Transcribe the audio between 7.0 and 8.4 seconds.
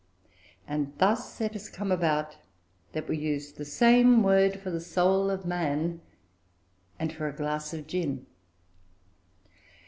for a glass of gin.